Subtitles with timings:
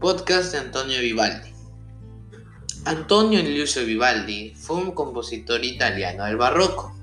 [0.00, 1.50] Podcast de Antonio Vivaldi.
[2.86, 6.96] Antonio Lucio Vivaldi fue un compositor italiano del barroco.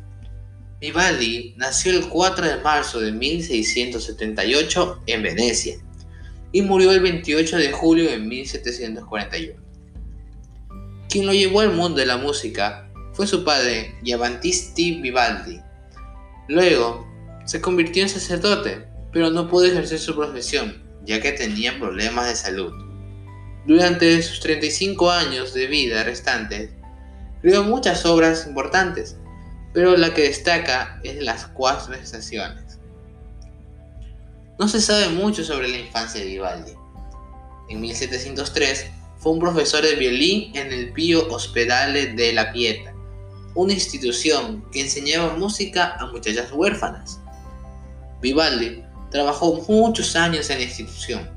[0.81, 5.77] Vivaldi nació el 4 de marzo de 1678 en Venecia
[6.52, 9.61] y murió el 28 de julio de 1741.
[11.07, 15.61] Quien lo llevó al mundo de la música fue su padre, Giovannisti Vivaldi.
[16.48, 17.08] Luego,
[17.45, 22.36] se convirtió en sacerdote, pero no pudo ejercer su profesión, ya que tenía problemas de
[22.36, 22.87] salud.
[23.67, 26.70] Durante sus 35 años de vida restantes,
[27.41, 29.17] creó muchas obras importantes,
[29.73, 32.80] pero la que destaca es Las Cuatro Estaciones.
[34.58, 36.72] No se sabe mucho sobre la infancia de Vivaldi.
[37.67, 38.85] En 1703
[39.17, 42.94] fue un profesor de violín en el Pío Hospedale de la Pieta,
[43.53, 47.20] una institución que enseñaba música a muchachas huérfanas.
[48.22, 51.36] Vivaldi trabajó muchos años en la institución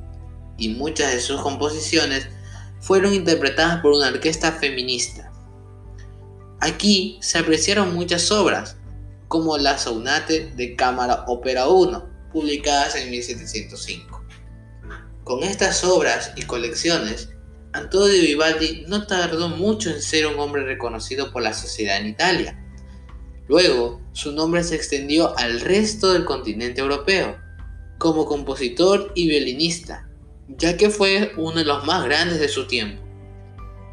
[0.61, 2.29] y muchas de sus composiciones
[2.79, 5.33] fueron interpretadas por una orquesta feminista.
[6.61, 8.77] Aquí se apreciaron muchas obras,
[9.27, 14.25] como la Sonate de Cámara Ópera 1, publicadas en 1705.
[15.25, 17.31] Con estas obras y colecciones,
[17.73, 22.59] Antonio Vivaldi no tardó mucho en ser un hombre reconocido por la sociedad en Italia.
[23.49, 27.39] Luego, su nombre se extendió al resto del continente europeo,
[27.99, 30.10] como compositor y violinista,
[30.57, 33.03] ya que fue uno de los más grandes de su tiempo.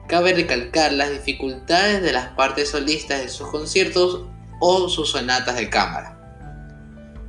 [0.07, 4.21] Cabe recalcar las dificultades de las partes solistas de sus conciertos
[4.59, 6.13] o sus sonatas de cámara.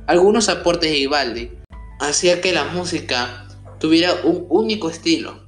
[0.07, 1.51] Algunos aportes de Vivaldi
[1.99, 3.47] hacía que la música
[3.79, 5.45] tuviera un único estilo.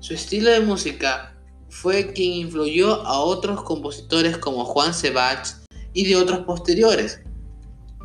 [0.00, 1.34] Su estilo de música
[1.68, 5.48] fue quien influyó a otros compositores como Juan Sebach
[5.92, 7.20] y de otros posteriores.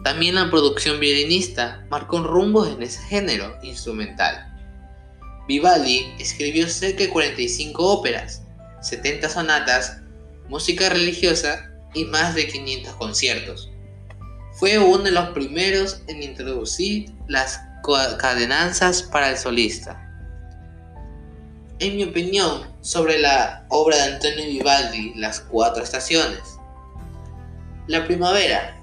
[0.04, 4.53] También la producción violinista marcó rumbos en ese género instrumental.
[5.48, 8.44] Vivaldi escribió cerca de 45 óperas,
[8.82, 9.98] 70 sonatas,
[10.48, 13.70] música religiosa y más de 500 conciertos.
[14.54, 17.60] Fue uno de los primeros en introducir las
[18.18, 20.00] cadenanzas para el solista.
[21.80, 26.40] En mi opinión sobre la obra de Antonio Vivaldi, Las Cuatro Estaciones.
[27.88, 28.80] La primavera.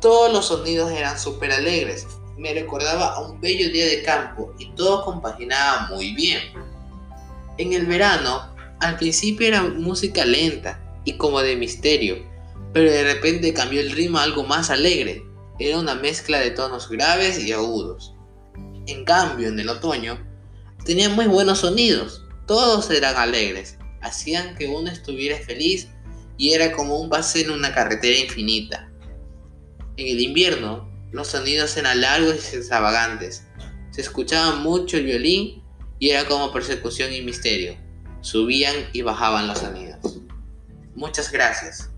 [0.00, 4.70] Todos los sonidos eran súper alegres, me recordaba a un bello día de campo y
[4.72, 6.40] todo compaginaba muy bien.
[7.58, 12.24] En el verano, al principio era música lenta y como de misterio,
[12.72, 15.24] pero de repente cambió el ritmo a algo más alegre.
[15.58, 18.14] Era una mezcla de tonos graves y agudos.
[18.86, 20.18] En cambio, en el otoño,
[20.84, 22.24] tenía muy buenos sonidos.
[22.46, 25.88] Todos eran alegres, hacían que uno estuviera feliz
[26.36, 28.90] y era como un paseo en una carretera infinita.
[29.96, 33.44] En el invierno, los sonidos eran largos y extravagantes.
[33.90, 35.62] Se escuchaba mucho el violín
[35.98, 37.76] y era como persecución y misterio.
[38.22, 40.20] Subían y bajaban los sonidos.
[40.94, 41.90] Muchas gracias.